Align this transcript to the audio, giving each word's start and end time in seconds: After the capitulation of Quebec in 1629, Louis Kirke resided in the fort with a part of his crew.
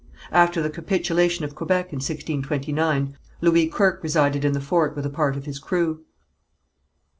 After 0.31 0.63
the 0.63 0.71
capitulation 0.71 1.45
of 1.45 1.53
Quebec 1.53 1.93
in 1.93 1.97
1629, 1.97 3.15
Louis 3.39 3.67
Kirke 3.69 4.01
resided 4.01 4.43
in 4.43 4.53
the 4.53 4.59
fort 4.59 4.95
with 4.95 5.05
a 5.05 5.11
part 5.11 5.37
of 5.37 5.45
his 5.45 5.59
crew. 5.59 6.03